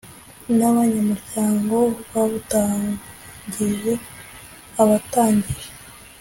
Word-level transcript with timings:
N 0.57 0.59
abanyamuryango 0.69 1.77
bawutangije 2.11 3.93
abatangije 4.81 5.69